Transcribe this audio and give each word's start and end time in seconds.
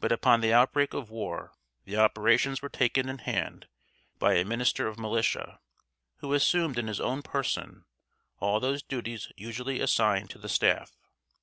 But 0.00 0.12
upon 0.12 0.40
the 0.40 0.54
outbreak 0.54 0.94
of 0.94 1.10
war 1.10 1.52
the 1.84 1.98
operations 1.98 2.62
were 2.62 2.70
taken 2.70 3.10
in 3.10 3.18
hand 3.18 3.68
by 4.18 4.36
a 4.36 4.46
Minister 4.46 4.86
of 4.88 4.98
Militia 4.98 5.60
who 6.20 6.32
assumed 6.32 6.78
in 6.78 6.86
his 6.86 7.02
own 7.02 7.20
person 7.20 7.84
all 8.40 8.60
those 8.60 8.82
duties 8.82 9.30
usually 9.36 9.78
assigned 9.80 10.30
to 10.30 10.38
the 10.38 10.48
staff. 10.48 10.96